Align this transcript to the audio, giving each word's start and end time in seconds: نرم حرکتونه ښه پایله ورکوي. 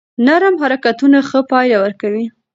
نرم 0.25 0.55
حرکتونه 0.61 1.17
ښه 1.29 1.39
پایله 1.51 1.77
ورکوي. 1.81 2.25